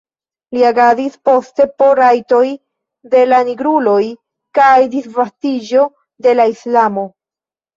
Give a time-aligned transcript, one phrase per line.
[0.55, 2.41] Li agadis poste por rajtoj
[3.13, 4.01] de la nigruloj
[4.61, 5.87] kaj disvastiĝo
[6.29, 7.07] de la islamo.